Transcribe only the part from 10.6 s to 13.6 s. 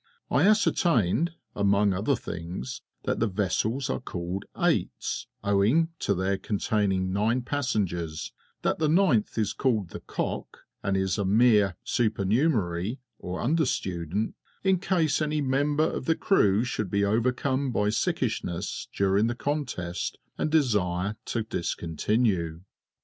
and is a mere supernumerary or